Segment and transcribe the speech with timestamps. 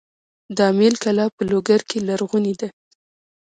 [0.55, 2.69] د امیل کلا په لوګر کې لرغونې ده